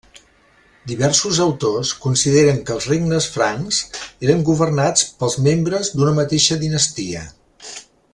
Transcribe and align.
Diversos 0.91 1.39
autors 1.43 1.91
consideren 2.05 2.63
que 2.69 2.73
els 2.77 2.87
regnes 2.93 3.27
francs 3.35 3.81
eren 4.29 4.41
governats 4.51 5.05
pels 5.21 5.37
membres 5.49 5.93
d'una 6.01 6.15
mateixa 6.21 6.59
dinastia. 6.65 7.23